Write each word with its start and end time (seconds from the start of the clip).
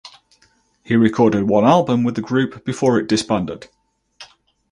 He 0.83 0.95
recorded 0.95 1.43
one 1.47 1.63
album 1.63 2.03
with 2.03 2.15
the 2.15 2.23
group 2.23 2.65
before 2.65 2.97
it 2.99 3.05
disbanded. 3.07 3.67